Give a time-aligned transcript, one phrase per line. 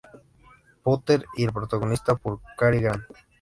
[0.81, 3.03] Potter y protagonizada por Cary Grant.